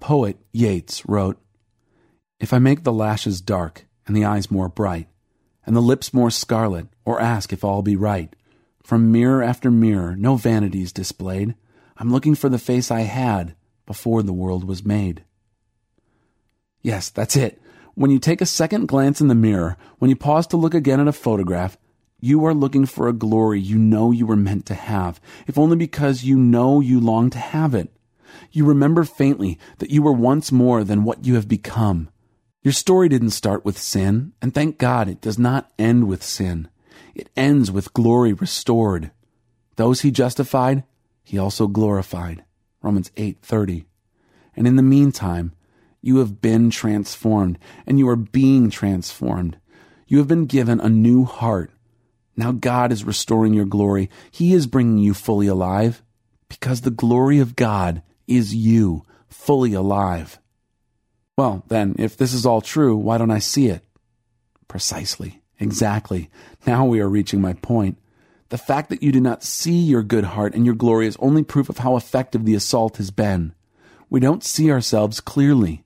[0.00, 1.38] poet Yeats wrote
[2.38, 5.08] If I make the lashes dark and the eyes more bright,
[5.66, 8.34] and the lips more scarlet, or ask if all be right,
[8.82, 11.54] from mirror after mirror, no vanities displayed,
[11.96, 13.54] I'm looking for the face I had
[13.86, 15.24] before the world was made.
[16.82, 17.60] Yes, that's it.
[17.94, 21.00] When you take a second glance in the mirror, when you pause to look again
[21.00, 21.76] at a photograph,
[22.20, 25.76] you are looking for a glory you know you were meant to have, if only
[25.76, 27.92] because you know you long to have it.
[28.52, 32.10] You remember faintly that you were once more than what you have become.
[32.62, 36.68] Your story didn't start with sin, and thank God it does not end with sin.
[37.14, 39.10] It ends with glory restored.
[39.76, 40.84] Those he justified,
[41.22, 42.44] he also glorified.
[42.82, 43.86] Romans 8:30.
[44.54, 45.52] And in the meantime,
[46.02, 49.58] you have been transformed, and you are being transformed.
[50.06, 51.70] You have been given a new heart.
[52.36, 54.10] Now God is restoring your glory.
[54.30, 56.02] He is bringing you fully alive
[56.48, 60.38] because the glory of God is you, fully alive.
[61.36, 63.84] Well, then, if this is all true, why don't I see it?
[64.68, 65.42] Precisely.
[65.58, 66.30] Exactly.
[66.66, 67.98] Now we are reaching my point.
[68.48, 71.44] The fact that you do not see your good heart and your glory is only
[71.44, 73.54] proof of how effective the assault has been.
[74.08, 75.84] We don't see ourselves clearly.